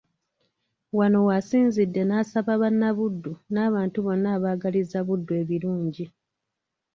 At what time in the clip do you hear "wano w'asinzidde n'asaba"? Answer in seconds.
0.97-2.53